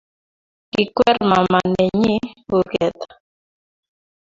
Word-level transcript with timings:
Kikwer 0.71 1.17
mama 1.29 1.59
nenyi 1.73 2.13
kurget 2.45 2.97